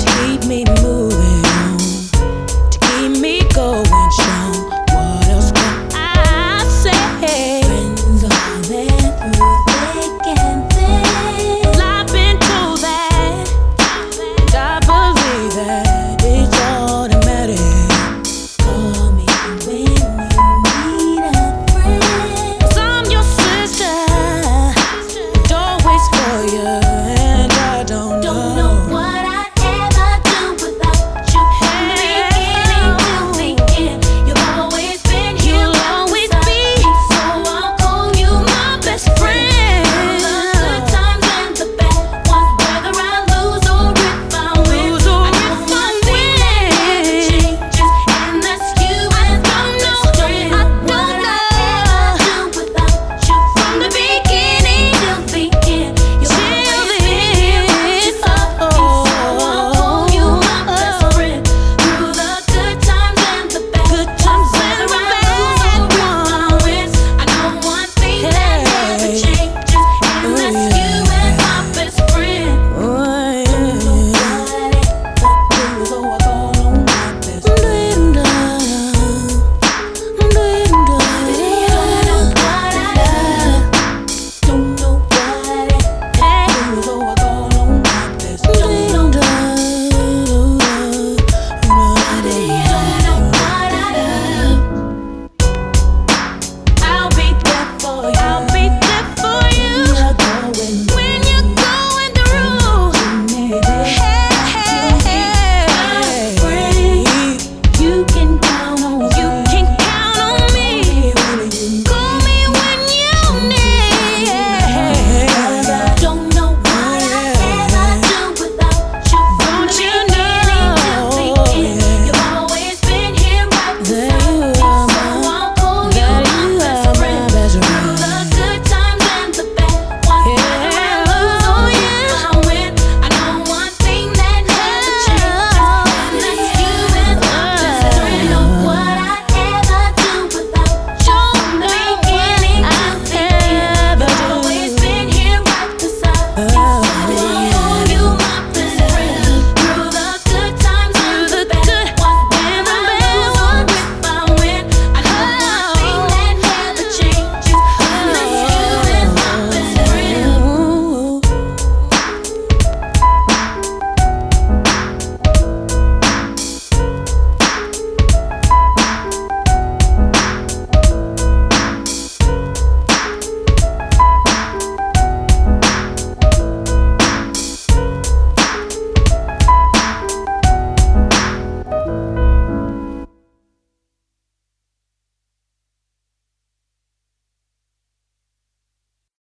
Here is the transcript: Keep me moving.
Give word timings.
Keep 0.00 0.44
me 0.46 0.64
moving. 0.82 0.99